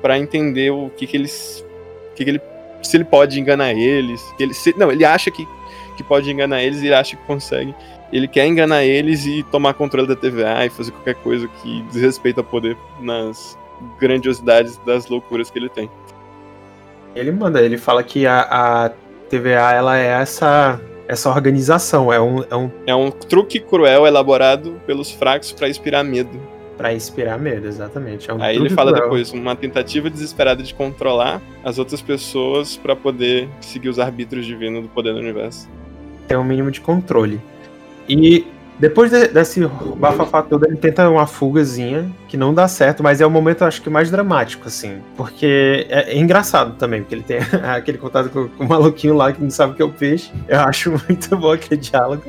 para 0.00 0.18
entender 0.18 0.70
o 0.70 0.90
que, 0.96 1.06
que 1.06 1.16
eles. 1.16 1.64
O 2.12 2.14
que, 2.14 2.24
que 2.24 2.30
ele. 2.30 2.40
Se 2.82 2.96
ele 2.96 3.04
pode 3.04 3.40
enganar 3.40 3.72
eles. 3.72 4.22
Ele, 4.38 4.54
se, 4.54 4.74
não, 4.78 4.90
ele 4.90 5.04
acha 5.04 5.30
que, 5.30 5.46
que 5.96 6.04
pode 6.04 6.30
enganar 6.30 6.62
eles 6.62 6.80
e 6.80 6.86
ele 6.86 6.94
acha 6.94 7.16
que 7.16 7.22
consegue. 7.24 7.74
Ele 8.12 8.26
quer 8.26 8.46
enganar 8.46 8.84
eles 8.84 9.26
e 9.26 9.42
tomar 9.50 9.74
controle 9.74 10.06
da 10.06 10.16
TVA 10.16 10.64
e 10.64 10.70
fazer 10.70 10.92
qualquer 10.92 11.16
coisa 11.16 11.46
que 11.60 11.82
desrespeita 11.92 12.42
poder 12.42 12.76
nas 13.00 13.58
grandiosidades 14.00 14.78
das 14.78 15.08
loucuras 15.08 15.50
que 15.50 15.58
ele 15.58 15.68
tem. 15.68 15.90
Ele 17.14 17.32
manda, 17.32 17.60
ele 17.60 17.76
fala 17.76 18.02
que 18.02 18.26
a, 18.26 18.40
a 18.40 18.90
TVA 19.28 19.72
ela 19.74 19.98
é 19.98 20.06
essa 20.06 20.80
essa 21.08 21.30
organização. 21.30 22.12
É 22.12 22.20
um, 22.20 22.44
é 22.48 22.54
um... 22.54 22.70
é 22.86 22.94
um 22.94 23.10
truque 23.10 23.58
cruel 23.58 24.06
elaborado 24.06 24.80
pelos 24.86 25.10
fracos 25.10 25.50
para 25.50 25.68
inspirar 25.68 26.04
medo. 26.04 26.38
Para 26.76 26.94
inspirar 26.94 27.38
medo, 27.38 27.66
exatamente. 27.66 28.30
É 28.30 28.34
um 28.34 28.40
Aí 28.40 28.54
ele 28.54 28.70
fala 28.70 28.92
cruel. 28.92 29.04
depois, 29.04 29.32
uma 29.32 29.56
tentativa 29.56 30.08
desesperada 30.08 30.62
de 30.62 30.72
controlar 30.72 31.42
as 31.64 31.78
outras 31.78 32.00
pessoas 32.00 32.76
para 32.76 32.94
poder 32.94 33.48
seguir 33.60 33.88
os 33.88 33.98
arbítrios 33.98 34.46
divinos 34.46 34.82
do 34.82 34.88
poder 34.88 35.12
do 35.12 35.18
universo. 35.18 35.68
Tem 36.28 36.36
um 36.36 36.44
mínimo 36.44 36.70
de 36.70 36.80
controle. 36.80 37.40
E 38.08 38.46
Depois 38.78 39.10
de, 39.10 39.28
desse 39.28 39.66
bafafá 39.96 40.40
todo, 40.42 40.64
ele 40.64 40.76
tenta 40.76 41.08
uma 41.10 41.26
fugazinha, 41.26 42.10
que 42.28 42.36
não 42.36 42.54
dá 42.54 42.68
certo, 42.68 43.02
mas 43.02 43.20
é 43.20 43.26
o 43.26 43.30
momento, 43.30 43.64
acho 43.64 43.82
que, 43.82 43.90
mais 43.90 44.10
dramático, 44.10 44.68
assim. 44.68 44.98
Porque 45.16 45.86
é, 45.88 46.12
é 46.12 46.18
engraçado 46.18 46.76
também, 46.76 47.02
porque 47.02 47.14
ele 47.14 47.24
tem 47.24 47.38
aquele 47.74 47.98
contato 47.98 48.30
com, 48.30 48.48
com, 48.48 48.64
o 48.64 48.68
maluquinho 48.68 49.14
lá 49.14 49.32
que 49.32 49.42
não 49.42 49.50
sabe 49.50 49.72
o 49.72 49.76
que 49.76 49.82
é 49.82 49.84
o 49.84 49.90
peixe. 49.90 50.30
Eu 50.46 50.60
acho 50.60 50.90
muito 51.08 51.36
bom 51.36 51.52
aquele 51.52 51.80
diálogo. 51.80 52.22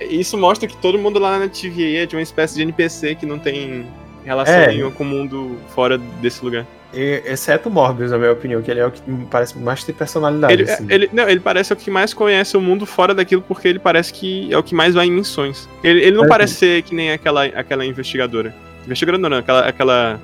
Isso 0.00 0.36
mostra 0.36 0.68
que 0.68 0.76
todo 0.76 0.98
mundo 0.98 1.18
lá 1.18 1.38
na 1.38 1.48
TVA 1.48 2.02
é 2.02 2.06
de 2.06 2.14
uma 2.14 2.22
espécie 2.22 2.54
de 2.54 2.62
NPC 2.62 3.14
que 3.14 3.26
não 3.26 3.38
tem 3.38 3.86
relação 4.24 4.54
é. 4.54 4.68
nenhuma 4.68 4.90
com 4.90 5.02
o 5.02 5.06
mundo 5.06 5.56
fora 5.68 5.98
desse 5.98 6.44
lugar. 6.44 6.66
Exceto 6.94 7.68
o 7.68 7.72
Morbius, 7.72 8.10
na 8.10 8.18
minha 8.18 8.32
opinião, 8.32 8.62
que 8.62 8.70
ele 8.70 8.80
é 8.80 8.86
o 8.86 8.90
que 8.90 9.00
parece 9.30 9.58
mais 9.58 9.82
ter 9.82 9.92
personalidade. 9.92 10.52
Ele, 10.52 10.70
assim. 10.70 10.86
ele, 10.88 11.10
não, 11.12 11.28
ele 11.28 11.40
parece 11.40 11.72
o 11.72 11.76
que 11.76 11.90
mais 11.90 12.14
conhece 12.14 12.56
o 12.56 12.60
mundo 12.60 12.86
fora 12.86 13.14
daquilo, 13.14 13.42
porque 13.42 13.68
ele 13.68 13.78
parece 13.78 14.12
que 14.12 14.52
é 14.52 14.56
o 14.56 14.62
que 14.62 14.74
mais 14.74 14.94
vai 14.94 15.06
em 15.06 15.10
missões. 15.10 15.68
Ele, 15.82 16.00
ele 16.00 16.16
não 16.16 16.24
é 16.24 16.28
parece 16.28 16.54
ser 16.54 16.82
que 16.82 16.94
nem 16.94 17.12
aquela, 17.12 17.44
aquela 17.44 17.84
investigadora. 17.84 18.54
Investigadora 18.84 19.28
não, 19.28 19.38
aquela, 19.38 19.68
aquela, 19.68 20.20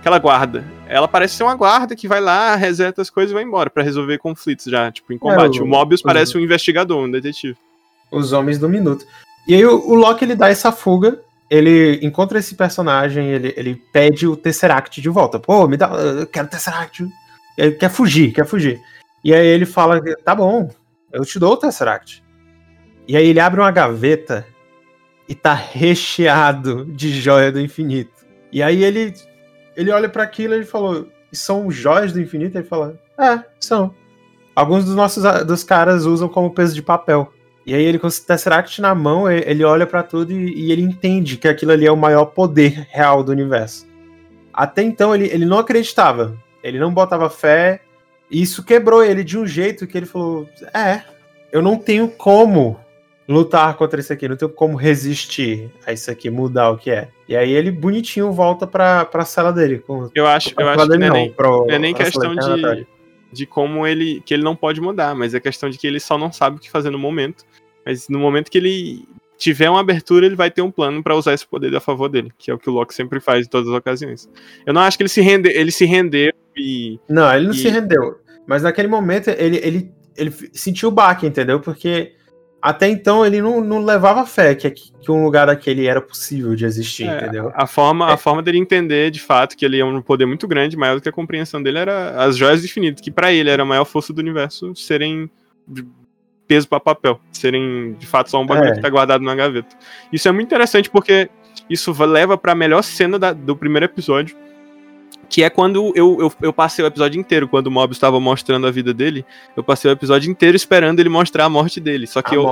aquela 0.00 0.18
guarda. 0.18 0.64
Ela 0.88 1.06
parece 1.06 1.36
ser 1.36 1.44
uma 1.44 1.54
guarda 1.54 1.94
que 1.94 2.08
vai 2.08 2.20
lá, 2.20 2.56
reseta 2.56 3.00
as 3.00 3.08
coisas 3.08 3.30
e 3.30 3.34
vai 3.34 3.44
embora 3.44 3.70
para 3.70 3.82
resolver 3.82 4.18
conflitos 4.18 4.66
já, 4.66 4.90
tipo, 4.90 5.12
em 5.12 5.18
combate. 5.18 5.58
É, 5.58 5.62
o, 5.62 5.64
o 5.64 5.68
Mobius 5.68 6.00
o, 6.00 6.04
parece 6.04 6.36
um 6.36 6.40
investigador, 6.40 6.98
um 7.04 7.10
detetive. 7.10 7.56
Os 8.10 8.32
homens 8.32 8.58
do 8.58 8.68
minuto. 8.68 9.06
E 9.46 9.54
aí 9.54 9.64
o, 9.64 9.76
o 9.88 9.94
Loki 9.94 10.24
ele 10.24 10.34
dá 10.34 10.48
essa 10.48 10.70
fuga 10.70 11.20
ele 11.52 11.98
encontra 12.02 12.38
esse 12.38 12.54
personagem, 12.54 13.28
ele, 13.28 13.52
ele 13.58 13.74
pede 13.92 14.26
o 14.26 14.34
Tesseract 14.34 15.02
de 15.02 15.08
volta. 15.10 15.38
Pô, 15.38 15.68
me 15.68 15.76
dá, 15.76 15.88
eu 15.88 16.26
quero 16.26 16.48
Tesseract. 16.48 17.06
Ele 17.58 17.72
quer 17.72 17.90
fugir, 17.90 18.32
quer 18.32 18.46
fugir. 18.46 18.80
E 19.22 19.34
aí 19.34 19.46
ele 19.48 19.66
fala, 19.66 20.00
tá 20.24 20.34
bom, 20.34 20.70
eu 21.12 21.26
te 21.26 21.38
dou 21.38 21.52
o 21.52 21.56
Tesseract. 21.58 22.24
E 23.06 23.18
aí 23.18 23.26
ele 23.26 23.38
abre 23.38 23.60
uma 23.60 23.70
gaveta 23.70 24.46
e 25.28 25.34
tá 25.34 25.52
recheado 25.52 26.86
de 26.86 27.20
joia 27.20 27.52
do 27.52 27.60
infinito. 27.60 28.24
E 28.50 28.62
aí 28.62 28.82
ele 28.82 29.12
ele 29.76 29.90
olha 29.90 30.08
para 30.08 30.22
aquilo 30.22 30.54
e 30.54 30.64
falou, 30.64 31.06
são 31.30 31.70
joias 31.70 32.14
do 32.14 32.20
infinito? 32.20 32.56
Ele 32.56 32.66
fala, 32.66 32.98
é, 33.18 33.44
são. 33.60 33.94
Alguns 34.56 34.86
dos 34.86 34.94
nossos 34.94 35.22
dos 35.44 35.62
caras 35.62 36.06
usam 36.06 36.30
como 36.30 36.54
peso 36.54 36.74
de 36.74 36.82
papel. 36.82 37.30
E 37.64 37.74
aí 37.74 37.84
ele 37.84 37.98
com 37.98 38.08
o 38.08 38.10
Tesseract 38.10 38.80
na 38.80 38.94
mão, 38.94 39.30
ele 39.30 39.62
olha 39.64 39.86
para 39.86 40.02
tudo 40.02 40.32
e, 40.32 40.66
e, 40.66 40.72
ele 40.72 40.82
entende 40.82 41.36
que 41.36 41.46
aquilo 41.46 41.72
ali 41.72 41.86
é 41.86 41.92
o 41.92 41.96
maior 41.96 42.26
poder 42.26 42.86
real 42.90 43.22
do 43.22 43.32
universo. 43.32 43.86
Até 44.52 44.82
então 44.82 45.14
ele, 45.14 45.26
ele 45.26 45.46
não 45.46 45.58
acreditava, 45.58 46.36
ele 46.62 46.78
não 46.78 46.92
botava 46.92 47.30
fé, 47.30 47.80
e 48.30 48.42
isso 48.42 48.64
quebrou 48.64 49.04
ele 49.04 49.22
de 49.22 49.38
um 49.38 49.46
jeito 49.46 49.86
que 49.86 49.96
ele 49.96 50.06
falou: 50.06 50.48
É, 50.74 51.02
eu 51.52 51.62
não 51.62 51.76
tenho 51.76 52.08
como 52.08 52.78
lutar 53.28 53.74
contra 53.76 54.00
isso 54.00 54.12
aqui, 54.12 54.28
não 54.28 54.36
tenho 54.36 54.50
como 54.50 54.76
resistir 54.76 55.70
a 55.86 55.92
isso 55.92 56.10
aqui, 56.10 56.30
mudar 56.30 56.70
o 56.70 56.76
que 56.76 56.90
é. 56.90 57.08
E 57.28 57.36
aí 57.36 57.52
ele 57.52 57.70
bonitinho 57.70 58.32
volta 58.32 58.66
pra, 58.66 59.04
pra 59.04 59.24
sala 59.24 59.52
dele. 59.52 59.78
Com, 59.78 60.10
eu 60.14 60.26
acho, 60.26 60.54
eu 60.58 60.68
acho 60.68 60.88
que 60.88 60.98
não 60.98 61.06
é 61.06 61.10
nem, 61.10 61.32
pro, 61.32 61.66
é 61.68 61.78
nem 61.78 61.94
questão 61.94 62.34
de, 62.34 62.86
de 63.32 63.46
como 63.46 63.86
ele. 63.86 64.22
que 64.24 64.34
ele 64.34 64.42
não 64.42 64.56
pode 64.56 64.80
mudar, 64.80 65.14
mas 65.14 65.34
é 65.34 65.40
questão 65.40 65.70
de 65.70 65.78
que 65.78 65.86
ele 65.86 66.00
só 66.00 66.18
não 66.18 66.32
sabe 66.32 66.56
o 66.56 66.60
que 66.60 66.70
fazer 66.70 66.90
no 66.90 66.98
momento. 66.98 67.44
Mas 67.84 68.08
no 68.08 68.18
momento 68.18 68.50
que 68.50 68.58
ele 68.58 69.06
tiver 69.42 69.68
uma 69.68 69.80
abertura, 69.80 70.24
ele 70.24 70.36
vai 70.36 70.50
ter 70.50 70.62
um 70.62 70.70
plano 70.70 71.02
para 71.02 71.16
usar 71.16 71.34
esse 71.34 71.46
poder 71.46 71.74
a 71.74 71.80
favor 71.80 72.08
dele, 72.08 72.32
que 72.38 72.50
é 72.50 72.54
o 72.54 72.58
que 72.58 72.70
o 72.70 72.72
Loki 72.72 72.94
sempre 72.94 73.18
faz 73.18 73.46
em 73.46 73.50
todas 73.50 73.68
as 73.68 73.74
ocasiões. 73.74 74.28
Eu 74.64 74.72
não 74.72 74.82
acho 74.82 74.96
que 74.96 75.02
ele 75.02 75.08
se 75.08 75.20
rende, 75.20 75.48
ele 75.48 75.72
se 75.72 75.84
rendeu 75.84 76.32
e 76.56 77.00
Não, 77.08 77.34
ele 77.34 77.46
não 77.46 77.54
e... 77.54 77.58
se 77.58 77.68
rendeu, 77.68 78.20
mas 78.46 78.62
naquele 78.62 78.86
momento 78.86 79.28
ele, 79.30 79.56
ele, 79.56 79.92
ele 80.16 80.32
sentiu 80.52 80.90
o 80.90 80.92
baque, 80.92 81.26
entendeu? 81.26 81.58
Porque 81.58 82.12
até 82.62 82.88
então 82.88 83.26
ele 83.26 83.42
não, 83.42 83.60
não 83.60 83.84
levava 83.84 84.24
fé 84.24 84.54
que, 84.54 84.70
que 84.70 85.10
um 85.10 85.24
lugar 85.24 85.46
daquele 85.48 85.86
era 85.86 86.00
possível 86.00 86.54
de 86.54 86.64
existir, 86.64 87.08
é, 87.08 87.16
entendeu? 87.16 87.50
A 87.56 87.66
forma, 87.66 88.08
é. 88.08 88.12
a 88.12 88.16
forma 88.16 88.40
dele 88.40 88.58
entender 88.58 89.10
de 89.10 89.20
fato 89.20 89.56
que 89.56 89.64
ele 89.64 89.80
é 89.80 89.84
um 89.84 90.00
poder 90.00 90.26
muito 90.26 90.46
grande, 90.46 90.76
maior 90.76 90.94
do 90.94 91.02
que 91.02 91.08
a 91.08 91.12
compreensão 91.12 91.60
dele 91.60 91.78
era 91.78 92.22
as 92.24 92.36
joias 92.36 92.60
do 92.60 92.66
infinito, 92.66 93.02
que 93.02 93.10
para 93.10 93.32
ele 93.32 93.50
era 93.50 93.64
a 93.64 93.66
maior 93.66 93.84
força 93.84 94.12
do 94.12 94.20
universo 94.20 94.72
serem 94.76 95.28
peso 96.52 96.68
para 96.68 96.78
papel, 96.78 97.18
serem 97.32 97.96
de 97.98 98.06
fato 98.06 98.30
só 98.30 98.38
um 98.38 98.46
bagulho 98.46 98.72
é. 98.72 98.74
que 98.74 98.82
tá 98.82 98.90
guardado 98.90 99.24
na 99.24 99.34
gaveta. 99.34 99.74
Isso 100.12 100.28
é 100.28 100.32
muito 100.32 100.48
interessante 100.48 100.90
porque 100.90 101.30
isso 101.68 101.94
leva 102.04 102.36
para 102.36 102.52
a 102.52 102.54
melhor 102.54 102.82
cena 102.82 103.18
da, 103.18 103.32
do 103.32 103.56
primeiro 103.56 103.86
episódio, 103.86 104.36
que 105.30 105.42
é 105.42 105.48
quando 105.48 105.94
eu, 105.96 106.18
eu, 106.20 106.32
eu, 106.42 106.52
passei 106.52 106.84
o 106.84 106.88
episódio 106.88 107.18
inteiro, 107.18 107.48
quando 107.48 107.68
o 107.68 107.70
Mobius 107.70 107.96
estava 107.96 108.20
mostrando 108.20 108.66
a 108.66 108.70
vida 108.70 108.92
dele, 108.92 109.24
eu 109.56 109.64
passei 109.64 109.90
o 109.90 109.92
episódio 109.92 110.30
inteiro 110.30 110.54
esperando 110.54 111.00
ele 111.00 111.08
mostrar 111.08 111.46
a 111.46 111.48
morte 111.48 111.80
dele. 111.80 112.06
Só 112.06 112.20
que 112.20 112.36
eu, 112.36 112.46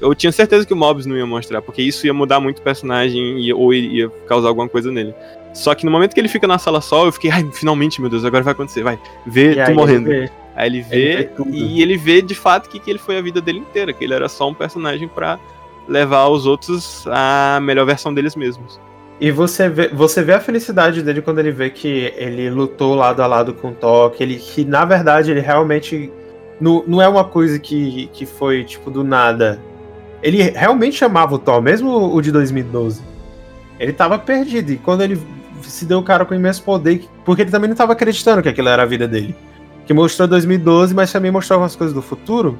eu 0.00 0.14
tinha 0.14 0.30
certeza 0.30 0.64
que 0.64 0.72
o 0.72 0.76
Mobius 0.76 1.04
não 1.04 1.16
ia 1.16 1.26
mostrar, 1.26 1.60
porque 1.62 1.82
isso 1.82 2.06
ia 2.06 2.14
mudar 2.14 2.38
muito 2.38 2.60
o 2.60 2.62
personagem 2.62 3.40
e, 3.40 3.52
ou 3.52 3.74
ia 3.74 4.08
causar 4.28 4.46
alguma 4.46 4.68
coisa 4.68 4.92
nele. 4.92 5.12
Só 5.52 5.74
que 5.74 5.84
no 5.84 5.90
momento 5.90 6.14
que 6.14 6.20
ele 6.20 6.28
fica 6.28 6.46
na 6.46 6.58
sala 6.58 6.80
só, 6.80 7.06
eu 7.06 7.10
fiquei, 7.10 7.32
ai, 7.32 7.44
finalmente, 7.52 8.00
meu 8.00 8.08
Deus, 8.08 8.24
agora 8.24 8.44
vai 8.44 8.52
acontecer, 8.52 8.84
vai, 8.84 8.96
vê 9.26 9.64
tu 9.64 9.74
morrendo. 9.74 10.10
Aí 10.56 10.68
ele 10.68 10.80
vê, 10.80 10.96
ele 10.96 11.30
vê 11.36 11.58
e 11.58 11.82
ele 11.82 11.96
vê 11.98 12.22
de 12.22 12.34
fato 12.34 12.70
que, 12.70 12.80
que 12.80 12.90
ele 12.90 12.98
foi 12.98 13.18
a 13.18 13.22
vida 13.22 13.42
dele 13.42 13.58
inteira, 13.58 13.92
que 13.92 14.02
ele 14.02 14.14
era 14.14 14.26
só 14.26 14.48
um 14.48 14.54
personagem 14.54 15.06
para 15.06 15.38
levar 15.86 16.28
os 16.28 16.46
outros 16.46 17.06
à 17.08 17.60
melhor 17.60 17.84
versão 17.84 18.12
deles 18.12 18.34
mesmos. 18.34 18.80
E 19.20 19.30
você 19.30 19.68
vê, 19.68 19.88
você 19.88 20.22
vê 20.22 20.32
a 20.32 20.40
felicidade 20.40 21.02
dele 21.02 21.20
quando 21.20 21.40
ele 21.40 21.52
vê 21.52 21.68
que 21.68 22.12
ele 22.16 22.48
lutou 22.48 22.94
lado 22.94 23.22
a 23.22 23.26
lado 23.26 23.52
com 23.52 23.68
o 23.68 23.72
Thor, 23.72 24.10
que, 24.10 24.22
ele, 24.22 24.36
que 24.36 24.64
na 24.64 24.86
verdade 24.86 25.30
ele 25.30 25.40
realmente 25.40 26.10
não, 26.58 26.82
não 26.86 27.02
é 27.02 27.08
uma 27.08 27.24
coisa 27.24 27.58
que, 27.58 28.08
que 28.14 28.24
foi 28.24 28.64
tipo 28.64 28.90
do 28.90 29.04
nada. 29.04 29.60
Ele 30.22 30.42
realmente 30.42 31.04
amava 31.04 31.34
o 31.34 31.38
Thor, 31.38 31.60
mesmo 31.60 32.14
o 32.14 32.20
de 32.22 32.32
2012. 32.32 33.02
Ele 33.78 33.92
tava 33.92 34.18
perdido, 34.18 34.72
e 34.72 34.78
quando 34.78 35.02
ele 35.02 35.20
se 35.62 35.84
deu 35.84 35.98
o 35.98 36.02
cara 36.02 36.24
com 36.24 36.34
imenso 36.34 36.62
poder, 36.62 37.04
porque 37.26 37.42
ele 37.42 37.50
também 37.50 37.68
não 37.68 37.76
tava 37.76 37.92
acreditando 37.92 38.42
que 38.42 38.48
aquilo 38.48 38.68
era 38.68 38.82
a 38.82 38.86
vida 38.86 39.06
dele 39.06 39.34
que 39.86 39.94
mostrou 39.94 40.26
2012, 40.26 40.94
mas 40.94 41.12
também 41.12 41.30
mostrou 41.30 41.56
algumas 41.56 41.76
coisas 41.76 41.94
do 41.94 42.02
futuro 42.02 42.58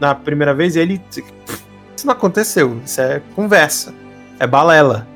na 0.00 0.14
primeira 0.14 0.54
vez, 0.54 0.74
e 0.74 0.80
ele. 0.80 1.00
Isso 1.94 2.06
não 2.06 2.12
aconteceu, 2.12 2.80
isso 2.84 3.00
é 3.00 3.22
conversa, 3.36 3.94
é 4.40 4.46
balela, 4.46 5.06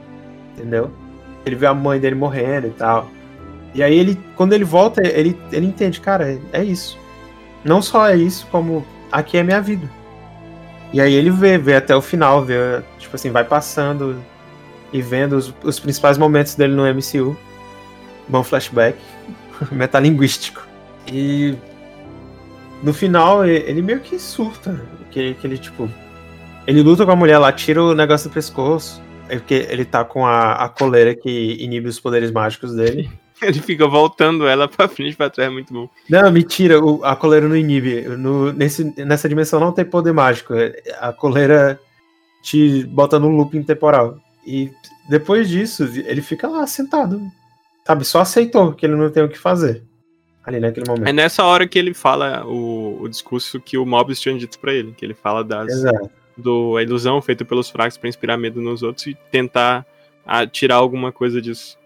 entendeu? 0.55 0.91
Ele 1.45 1.57
vê 1.57 1.67
a 1.67 1.75
mãe 1.75 1.99
dele 1.99 2.15
morrendo 2.15 2.67
e 2.69 2.71
tal. 2.71 3.09
E 3.75 3.83
aí 3.83 3.99
ele, 3.99 4.19
quando 4.37 4.53
ele 4.53 4.65
volta, 4.65 5.07
ele, 5.07 5.39
ele 5.51 5.67
entende, 5.67 6.01
cara, 6.01 6.39
é, 6.53 6.63
isso. 6.63 6.99
Não 7.65 7.83
só 7.83 8.09
é 8.09 8.17
isso, 8.17 8.47
como 8.51 8.87
aqui 9.11 9.37
é 9.39 9.43
minha 9.43 9.61
vida. 9.61 9.91
E 10.93 11.01
aí 11.01 11.13
ele 11.15 11.31
vê, 11.31 11.59
vê 11.59 11.75
até 11.77 11.95
o 11.95 12.01
final, 12.01 12.45
vê, 12.45 12.83
tipo 12.99 13.17
assim, 13.17 13.31
vai 13.31 13.45
passando 13.45 14.23
e 14.93 15.03
vendo 15.03 15.37
os, 15.37 15.53
os 15.63 15.81
principais 15.81 16.17
momentos 16.17 16.55
dele 16.55 16.75
no 16.75 16.85
MCU. 16.85 17.37
Bom 18.29 18.43
flashback, 18.43 18.99
metalinguístico. 19.71 20.66
E 21.13 21.55
no 22.83 22.93
final 22.93 23.45
ele 23.45 23.83
meio 23.83 24.01
que 24.01 24.19
surta. 24.19 24.81
Que, 25.11 25.35
que 25.35 25.47
ele, 25.47 25.59
tipo. 25.59 25.91
Ele 26.67 26.83
luta 26.83 27.07
com 27.07 27.13
a 27.13 27.17
mulher 27.17 27.39
lá, 27.39 27.53
tira 27.53 27.83
o 27.83 27.95
negócio 27.95 28.29
do 28.29 28.33
pescoço. 28.33 29.03
É 29.29 29.37
porque 29.37 29.67
ele 29.69 29.85
tá 29.85 30.05
com 30.05 30.27
a, 30.27 30.53
a 30.53 30.69
coleira 30.69 31.15
que 31.15 31.57
inibe 31.61 31.89
os 31.89 31.99
poderes 31.99 32.31
mágicos 32.31 32.75
dele. 32.75 33.11
Ele 33.43 33.61
fica 33.61 33.87
voltando 33.87 34.47
ela 34.47 34.67
pra 34.67 34.89
frente 34.89 35.13
e 35.13 35.17
pra 35.17 35.29
trás, 35.29 35.51
é 35.51 35.53
muito 35.53 35.71
bom. 35.71 35.91
Não, 36.09 36.33
mentira, 36.33 36.83
o, 36.83 37.05
a 37.05 37.15
coleira 37.15 37.47
não 37.47 37.55
inibe. 37.55 38.01
No, 38.17 38.51
nesse, 38.51 38.83
nessa 39.05 39.29
dimensão 39.29 39.61
não 39.61 39.73
tem 39.73 39.85
poder 39.85 40.15
mágico. 40.15 40.55
A 40.99 41.13
coleira 41.13 41.79
te 42.43 42.85
bota 42.87 43.19
no 43.19 43.29
looping 43.29 43.63
temporal. 43.63 44.19
E 44.47 44.71
depois 45.11 45.51
disso, 45.51 45.85
ele 46.07 46.23
fica 46.23 46.49
lá 46.49 46.67
sentado. 46.67 47.21
Sabe, 47.87 48.07
só 48.07 48.21
aceitou 48.21 48.73
que 48.73 48.87
ele 48.87 48.97
não 48.97 49.11
tem 49.11 49.23
o 49.23 49.29
que 49.29 49.39
fazer 49.39 49.85
ali 50.47 50.61
naquele 50.61 50.87
momento. 50.89 51.09
É 51.09 51.13
nessa 51.13 51.45
hora 51.45 51.67
que 51.67 51.77
ele 51.77 51.93
fala 51.93 52.47
o, 52.47 53.03
o 53.03 53.09
discurso 53.09 53.61
que 53.61 53.77
o 53.77 53.85
Mobius 53.85 54.21
tinha 54.21 54.39
dito 54.39 54.59
pra 54.61 54.73
ele, 54.73 54.93
que 54.93 55.05
ele 55.05 55.15
fala 55.15 55.43
das, 55.43 55.73
Exato. 55.73 56.09
do, 56.37 56.77
a 56.77 56.83
ilusão 56.83 57.21
feita 57.21 57.45
pelos 57.45 57.69
fracos 57.69 57.99
para 57.99 58.09
inspirar 58.09 58.37
medo 58.37 58.63
nos 58.63 58.83
outros 58.83 59.09
e 59.09 59.19
tentar 59.31 59.85
a, 60.25 60.47
tirar 60.47 60.77
alguma 60.77 61.11
coisa 61.11 61.43
disso. 61.43 61.77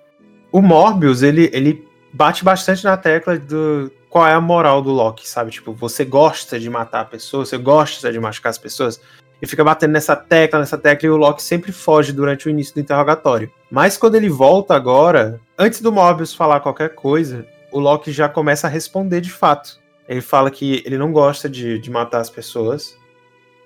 O 0.53 0.61
Morbius, 0.61 1.23
ele, 1.23 1.49
ele 1.55 1.89
bate 2.13 2.45
bastante 2.45 2.85
na 2.85 2.97
tecla 2.97 3.39
do 3.39 3.91
qual 4.11 4.27
é 4.27 4.35
a 4.35 4.41
moral 4.41 4.83
do 4.83 4.91
Loki, 4.91 5.27
sabe? 5.27 5.53
Tipo, 5.53 5.73
você 5.73 6.05
gosta 6.05 6.59
de 6.59 6.69
matar 6.69 7.09
pessoas, 7.09 7.49
você 7.49 7.57
gosta 7.57 8.13
de 8.13 8.21
machucar 8.21 8.51
as 8.51 8.59
pessoas, 8.59 9.01
e 9.41 9.47
fica 9.47 9.65
batendo 9.65 9.93
nessa 9.93 10.15
tecla, 10.15 10.59
nessa 10.59 10.77
tecla, 10.77 11.07
e 11.07 11.11
o 11.11 11.17
Loki 11.17 11.43
sempre 11.43 11.73
foge 11.73 12.13
durante 12.13 12.47
o 12.47 12.51
início 12.51 12.75
do 12.75 12.81
interrogatório. 12.81 13.51
Mas 13.71 13.97
quando 13.97 14.17
ele 14.17 14.29
volta 14.29 14.75
agora, 14.75 15.41
antes 15.57 15.81
do 15.81 15.93
Morbius 15.93 16.35
falar 16.35 16.61
qualquer 16.61 16.91
coisa, 16.95 17.47
o 17.73 17.79
Loki 17.79 18.13
já 18.13 18.29
começa 18.29 18.67
a 18.67 18.71
responder 18.71 19.21
de 19.21 19.31
fato. 19.31 19.81
Ele 20.09 20.21
fala 20.21 20.51
que 20.51 20.83
ele 20.85 20.99
não 20.99 21.13
gosta 21.13 21.49
de, 21.49 21.79
de 21.79 21.91
matar 21.91 22.21
as 22.21 22.31
pessoas, 22.31 22.99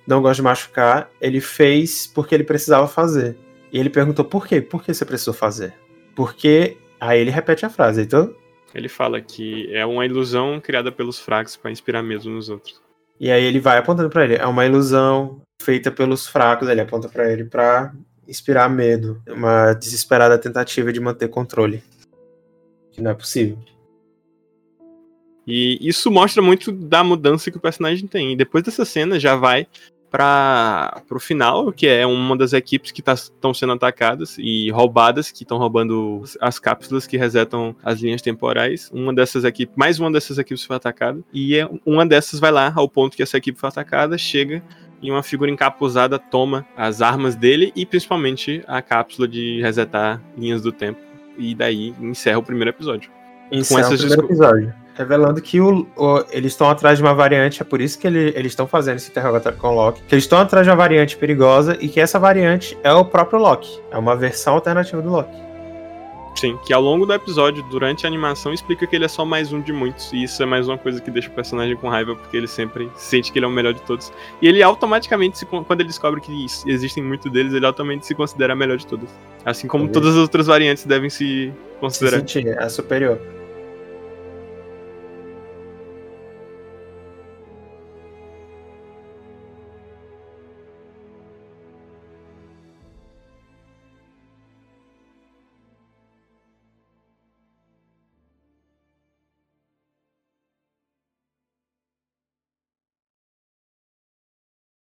não 0.06 0.20
gosta 0.20 0.37
de 0.37 0.42
machucar, 0.42 1.11
ele 1.20 1.40
fez 1.40 2.06
porque 2.06 2.34
ele 2.34 2.44
precisava 2.44 2.87
fazer. 2.87 3.37
E 3.73 3.78
ele 3.78 3.90
perguntou 3.90 4.25
por 4.25 4.46
quê? 4.46 4.61
Por 4.61 4.84
que 4.84 4.92
você 4.92 5.04
precisou 5.04 5.34
fazer? 5.34 5.75
Porque. 6.14 6.76
Aí 7.00 7.20
ele 7.20 7.30
repete 7.30 7.66
a 7.66 7.70
frase, 7.70 8.02
então. 8.02 8.34
Ele 8.75 8.88
fala 8.88 9.20
que 9.20 9.68
é 9.75 9.84
uma 9.84 10.06
ilusão 10.06 10.61
criada 10.61 10.90
pelos 10.92 11.18
fracos 11.18 11.56
para 11.56 11.70
inspirar 11.70 12.02
mesmo 12.02 12.32
nos 12.32 12.49
outros. 12.49 12.80
E 13.18 13.30
aí 13.30 13.44
ele 13.44 13.61
vai 13.61 13.78
apontando 13.78 14.11
para 14.11 14.25
ele. 14.25 14.37
É 14.37 14.46
uma 14.46 14.64
ilusão 14.64 15.40
feita 15.61 15.90
pelos 15.90 16.26
fracos. 16.26 16.68
Ele 16.68 16.80
aponta 16.80 17.08
para 17.08 17.30
ele 17.30 17.44
para 17.44 17.92
inspirar 18.26 18.68
medo. 18.68 19.20
Uma 19.28 19.73
desesperada 19.75 20.38
tentativa 20.38 20.92
de 20.92 21.00
manter 21.00 21.28
controle. 21.28 21.82
Que 22.92 23.02
não 23.02 23.11
é 23.11 23.14
possível. 23.14 23.58
E 25.46 25.78
isso 25.80 26.10
mostra 26.10 26.42
muito 26.42 26.72
da 26.72 27.04
mudança 27.04 27.50
que 27.50 27.56
o 27.56 27.60
personagem 27.60 28.06
tem. 28.06 28.32
E 28.32 28.36
depois 28.36 28.64
dessa 28.64 28.84
cena 28.84 29.18
já 29.20 29.36
vai 29.36 29.66
para 30.14 31.02
o 31.10 31.18
final, 31.18 31.72
que 31.72 31.88
é 31.88 32.06
uma 32.06 32.36
das 32.36 32.52
equipes 32.52 32.92
que 32.92 33.00
estão 33.00 33.52
tá, 33.52 33.54
sendo 33.54 33.72
atacadas 33.72 34.36
e 34.38 34.70
roubadas, 34.70 35.32
que 35.32 35.42
estão 35.42 35.58
roubando 35.58 36.22
as 36.40 36.60
cápsulas 36.60 37.04
que 37.04 37.16
resetam 37.16 37.74
as 37.82 38.00
linhas 38.00 38.22
temporais. 38.22 38.88
Uma 38.94 39.12
dessas 39.12 39.42
equipes, 39.42 39.74
mais 39.76 39.98
uma 39.98 40.12
dessas 40.12 40.38
equipes 40.38 40.62
foi 40.62 40.76
atacada 40.76 41.20
e 41.32 41.56
é, 41.56 41.68
uma 41.84 42.06
dessas 42.06 42.38
vai 42.38 42.52
lá 42.52 42.72
ao 42.76 42.88
ponto 42.88 43.16
que 43.16 43.24
essa 43.24 43.36
equipe 43.36 43.58
foi 43.58 43.68
atacada, 43.68 44.16
chega 44.16 44.62
e 45.02 45.10
uma 45.10 45.22
figura 45.22 45.50
encapuzada 45.50 46.16
toma 46.16 46.64
as 46.76 47.02
armas 47.02 47.34
dele 47.34 47.72
e 47.74 47.84
principalmente 47.84 48.62
a 48.68 48.80
cápsula 48.80 49.26
de 49.26 49.60
resetar 49.60 50.22
linhas 50.38 50.62
do 50.62 50.70
tempo. 50.70 51.00
E 51.36 51.56
daí 51.56 51.92
encerra 52.00 52.38
o 52.38 52.42
primeiro 52.42 52.70
episódio. 52.70 53.10
Encerra 53.50 53.92
o 53.92 53.98
primeiro 53.98 54.26
episódio 54.26 54.83
revelando 54.94 55.40
que 55.42 55.60
o, 55.60 55.86
o 55.96 56.24
eles 56.30 56.52
estão 56.52 56.70
atrás 56.70 56.98
de 56.98 57.04
uma 57.04 57.14
variante, 57.14 57.60
é 57.60 57.64
por 57.64 57.80
isso 57.80 57.98
que 57.98 58.06
ele, 58.06 58.32
eles 58.36 58.52
estão 58.52 58.66
fazendo 58.66 58.96
esse 58.96 59.10
interrogatório 59.10 59.58
com 59.58 59.68
o 59.68 59.74
Loki, 59.74 60.02
que 60.02 60.14
eles 60.14 60.24
estão 60.24 60.38
atrás 60.38 60.64
de 60.64 60.70
uma 60.70 60.76
variante 60.76 61.16
perigosa 61.16 61.76
e 61.80 61.88
que 61.88 62.00
essa 62.00 62.18
variante 62.18 62.78
é 62.82 62.92
o 62.92 63.04
próprio 63.04 63.38
Loki, 63.38 63.80
é 63.90 63.98
uma 63.98 64.16
versão 64.16 64.54
alternativa 64.54 65.02
do 65.02 65.10
Loki. 65.10 65.44
Sim, 66.36 66.58
que 66.66 66.72
ao 66.72 66.82
longo 66.82 67.06
do 67.06 67.14
episódio, 67.14 67.62
durante 67.70 68.06
a 68.06 68.08
animação, 68.08 68.52
explica 68.52 68.86
que 68.86 68.96
ele 68.96 69.04
é 69.04 69.08
só 69.08 69.24
mais 69.24 69.52
um 69.52 69.60
de 69.60 69.72
muitos. 69.72 70.12
E 70.12 70.24
isso 70.24 70.42
é 70.42 70.46
mais 70.46 70.66
uma 70.66 70.76
coisa 70.76 71.00
que 71.00 71.10
deixa 71.10 71.28
o 71.28 71.32
personagem 71.32 71.76
com 71.76 71.88
raiva, 71.88 72.16
porque 72.16 72.36
ele 72.36 72.48
sempre 72.48 72.90
sente 72.96 73.30
que 73.30 73.38
ele 73.38 73.46
é 73.46 73.48
o 73.48 73.52
melhor 73.52 73.72
de 73.72 73.80
todos. 73.82 74.12
E 74.42 74.48
ele 74.48 74.60
automaticamente, 74.60 75.38
se, 75.38 75.46
quando 75.46 75.80
ele 75.80 75.88
descobre 75.88 76.20
que 76.20 76.46
existem 76.66 77.04
muitos 77.04 77.30
deles, 77.30 77.52
ele 77.52 77.64
automaticamente 77.64 78.06
se 78.06 78.14
considera 78.16 78.52
a 78.52 78.56
melhor 78.56 78.76
de 78.76 78.86
todos. 78.86 79.08
Assim 79.44 79.68
como 79.68 79.88
todas 79.88 80.10
as 80.10 80.16
outras 80.16 80.48
variantes 80.48 80.84
devem 80.84 81.08
se 81.08 81.52
considerar. 81.78 82.16
Se 82.16 82.32
sentir, 82.32 82.48
é 82.48 82.68
superior. 82.68 83.20